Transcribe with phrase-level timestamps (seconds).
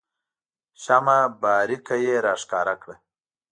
[0.83, 2.95] شمه بارقه یې راښکاره کړه.